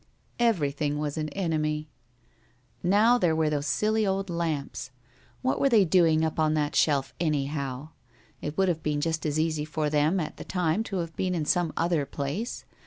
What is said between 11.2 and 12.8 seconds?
in some other place.